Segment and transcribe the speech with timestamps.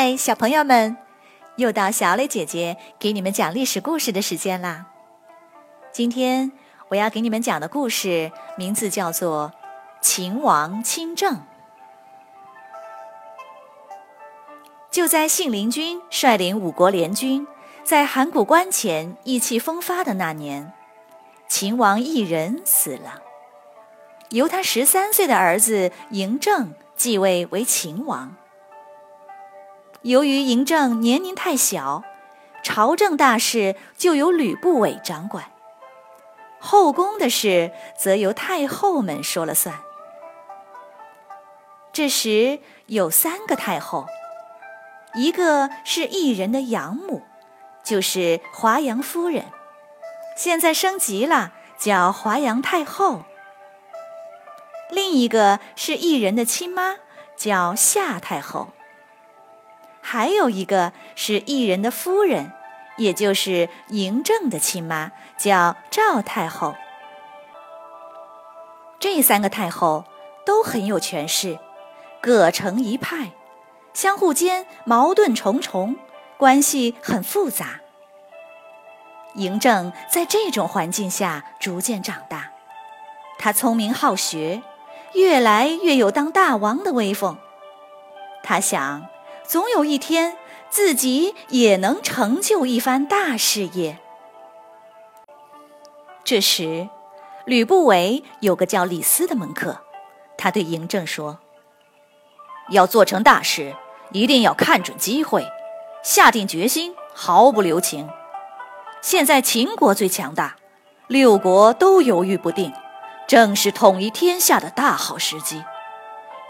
[0.00, 0.96] 嗨，小朋友们，
[1.56, 4.86] 又到小磊姐姐给你们讲历史故事的时间啦。
[5.90, 6.52] 今天
[6.86, 9.50] 我要给你们讲的故事名字叫做
[10.00, 11.34] 《秦王亲政》。
[14.92, 17.44] 就在信陵君率领五国联军
[17.82, 20.72] 在函谷关前意气风发的那年，
[21.48, 23.20] 秦王一人死了，
[24.28, 28.36] 由他十三岁的儿子嬴政继位为秦王。
[30.02, 32.04] 由于嬴政年龄太小，
[32.62, 35.50] 朝政大事就由吕不韦掌管，
[36.60, 39.80] 后宫的事则由太后们说了算。
[41.92, 44.06] 这时有三个太后，
[45.14, 47.22] 一个是异人的养母，
[47.82, 49.46] 就是华阳夫人，
[50.36, 53.24] 现在升级了，叫华阳太后；
[54.90, 56.98] 另一个是异人的亲妈，
[57.36, 58.68] 叫夏太后。
[60.10, 62.50] 还有一个是异人的夫人，
[62.96, 66.74] 也就是嬴政的亲妈，叫赵太后。
[68.98, 70.06] 这三个太后
[70.46, 71.58] 都很有权势，
[72.22, 73.32] 各成一派，
[73.92, 75.96] 相互间矛盾重重，
[76.38, 77.80] 关系很复杂。
[79.36, 82.52] 嬴政在这种环境下逐渐长大，
[83.38, 84.62] 他聪明好学，
[85.12, 87.36] 越来越有当大王的威风。
[88.42, 89.06] 他想。
[89.48, 90.36] 总有一天，
[90.68, 93.98] 自己也能成就一番大事业。
[96.22, 96.90] 这时，
[97.46, 99.80] 吕不韦有个叫李斯的门客，
[100.36, 101.38] 他对嬴政说
[102.68, 103.74] ：“要做成大事，
[104.12, 105.46] 一定要看准机会，
[106.02, 108.06] 下定决心，毫不留情。
[109.00, 110.56] 现在秦国最强大，
[111.06, 112.70] 六国都犹豫不定，
[113.26, 115.64] 正是统一天下的大好时机。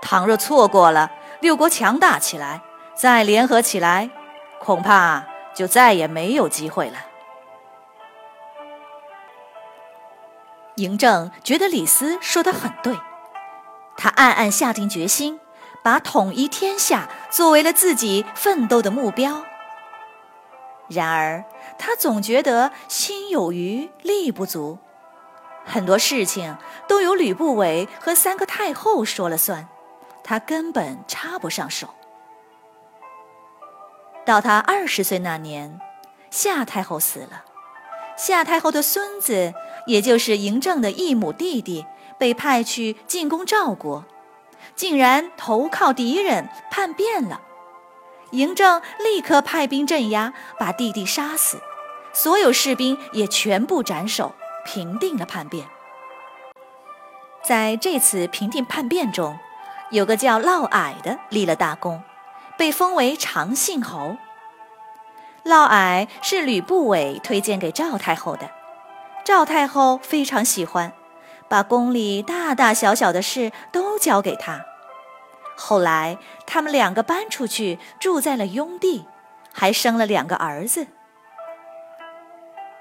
[0.00, 2.62] 倘若错过了，六国强大起来。”
[2.96, 4.08] 再联合起来，
[4.58, 6.96] 恐怕就再也没有机会了。
[10.76, 12.98] 嬴政觉得李斯说的很对，
[13.98, 15.38] 他暗暗下定决心，
[15.82, 19.44] 把统一天下作为了自己奋斗的目标。
[20.88, 21.44] 然而，
[21.78, 24.78] 他总觉得心有余力不足，
[25.66, 26.56] 很多事情
[26.88, 29.68] 都由吕不韦和三个太后说了算，
[30.24, 31.88] 他根本插不上手。
[34.26, 35.80] 到他二十岁那年，
[36.30, 37.44] 夏太后死了，
[38.18, 39.54] 夏太后的孙子，
[39.86, 41.86] 也就是嬴政的异母弟弟，
[42.18, 44.04] 被派去进攻赵国，
[44.74, 47.40] 竟然投靠敌人叛变了。
[48.32, 51.60] 嬴政立刻派兵镇压，把弟弟杀死，
[52.12, 55.68] 所有士兵也全部斩首，平定了叛变。
[57.44, 59.38] 在这次平定叛变中，
[59.92, 62.02] 有个叫嫪毐的立了大功。
[62.56, 64.16] 被封为长信侯。
[65.44, 68.50] 嫪毐是吕不韦推荐给赵太后的，
[69.24, 70.92] 赵太后非常喜欢，
[71.48, 74.64] 把宫里大大小小的事都交给他。
[75.56, 79.06] 后来他们两个搬出去住在了雍地，
[79.52, 80.88] 还生了两个儿子。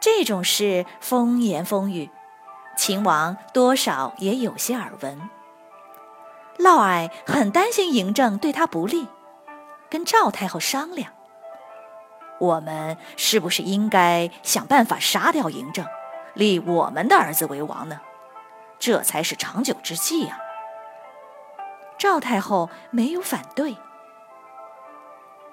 [0.00, 2.10] 这种事风言风语，
[2.76, 5.30] 秦王多少也有些耳闻。
[6.58, 9.08] 嫪毐很担心嬴政对他不利。
[9.90, 11.12] 跟赵太后商量，
[12.38, 15.84] 我们是不是应该想办法杀掉嬴政，
[16.34, 18.00] 立我们的儿子为王呢？
[18.78, 20.38] 这才是长久之计呀。
[21.98, 23.76] 赵太后没有反对。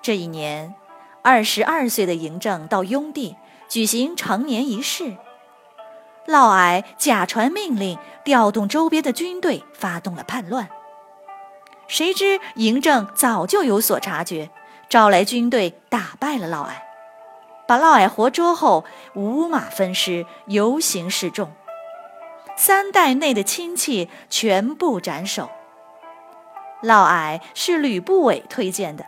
[0.00, 0.74] 这一年，
[1.22, 3.36] 二十二岁的嬴政到雍地
[3.68, 5.16] 举行成年仪式，
[6.26, 10.68] 嫪毐假传命令，调动周边的军队，发动了叛乱。
[11.88, 14.50] 谁知嬴政早就有所察觉，
[14.90, 16.72] 招来军队打败了嫪毐，
[17.66, 21.50] 把嫪毐活捉后，五马分尸，游行示众，
[22.56, 25.48] 三代内的亲戚全部斩首。
[26.82, 29.06] 嫪毐是吕不韦推荐的，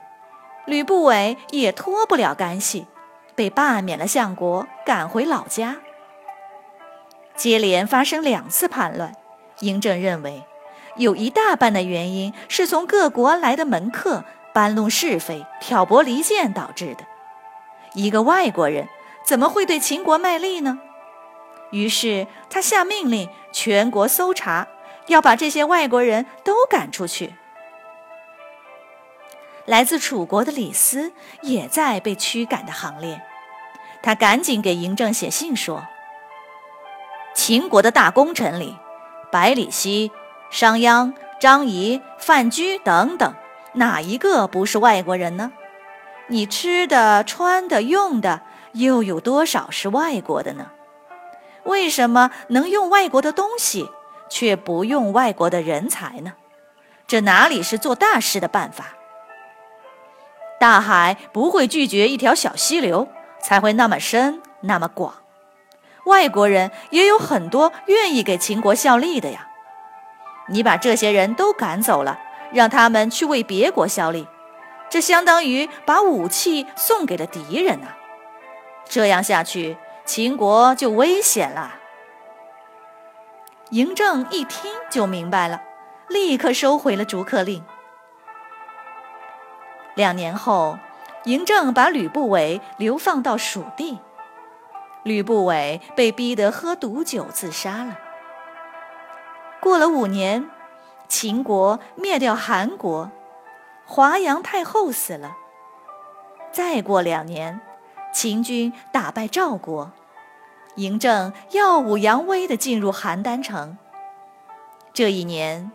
[0.65, 2.87] 吕不韦也脱不了干系，
[3.35, 5.76] 被罢免了相国，赶回老家。
[7.37, 9.15] 接连发生两次叛乱，
[9.61, 10.43] 嬴政认为。
[10.96, 17.04] 有一大半的原因是从各国来的门客搬弄是非、挑拨离间导致的。
[17.94, 18.88] 一个外国人
[19.25, 20.78] 怎么会对秦国卖力呢？
[21.70, 24.66] 于是他下命令全国搜查，
[25.06, 27.34] 要把这些外国人都赶出去。
[29.66, 33.22] 来自楚国的李斯也在被驱赶的行列，
[34.02, 35.87] 他赶紧给嬴政写信说
[37.34, 38.76] ：“秦国的大功臣里，
[39.31, 40.10] 百里奚。”
[40.50, 43.35] 商鞅、张仪、范雎等等，
[43.75, 45.52] 哪一个不是外国人呢？
[46.26, 48.43] 你吃的、穿的、用的，
[48.73, 50.70] 又有多少是外国的呢？
[51.64, 53.91] 为什么能用外国的东西，
[54.29, 56.35] 却不用外国的人才呢？
[57.06, 58.94] 这哪里是做大事的办法？
[60.58, 63.08] 大海不会拒绝一条小溪流，
[63.41, 65.14] 才会那么深那么广。
[66.06, 69.49] 外国人也有很多愿意给秦国效力的呀。
[70.50, 72.19] 你把这些人都赶走了，
[72.52, 74.26] 让他们去为别国效力，
[74.88, 77.87] 这相当于把武器送给了敌人呐。
[78.85, 81.76] 这样下去，秦国就危险了。
[83.70, 85.62] 嬴政一听就明白了，
[86.08, 87.64] 立刻收回了逐客令。
[89.94, 90.76] 两年后，
[91.25, 94.00] 嬴政把吕不韦流放到蜀地，
[95.05, 97.97] 吕不韦被逼得喝毒酒自杀了。
[99.61, 100.49] 过了五年，
[101.07, 103.11] 秦国灭掉韩国，
[103.85, 105.37] 华阳太后死了。
[106.51, 107.61] 再过两年，
[108.15, 109.93] 秦军打败赵国，
[110.77, 113.77] 嬴政耀武扬威地进入邯郸城。
[114.95, 115.71] 这一年，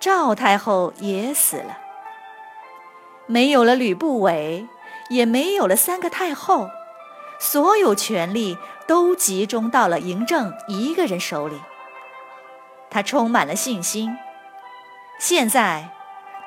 [0.00, 1.76] 赵太后也死了。
[3.26, 4.66] 没有了吕不韦，
[5.10, 6.70] 也没有了三个太后，
[7.38, 8.56] 所有权力
[8.86, 11.60] 都集中到了嬴政一个人手里。
[12.90, 14.16] 他充满了信心。
[15.18, 15.90] 现在，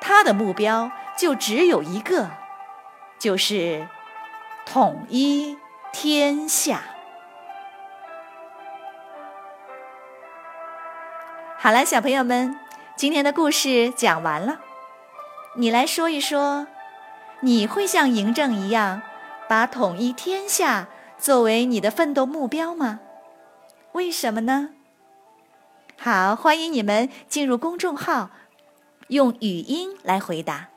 [0.00, 2.30] 他的目标就只有一个，
[3.18, 3.88] 就是
[4.64, 5.58] 统一
[5.92, 6.82] 天下。
[11.58, 12.58] 好了，小朋友们，
[12.96, 14.60] 今天的故事讲完了。
[15.56, 16.66] 你来说一说，
[17.40, 19.02] 你会像嬴政一样，
[19.48, 20.86] 把统一天下
[21.18, 23.00] 作为你的奋斗目标吗？
[23.92, 24.70] 为什么呢？
[26.02, 28.30] 好，欢迎你们进入公众号，
[29.08, 30.70] 用语音来回答。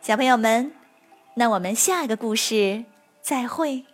[0.00, 0.72] 小朋友们，
[1.34, 2.84] 那我们下一个故事
[3.20, 3.84] 再会。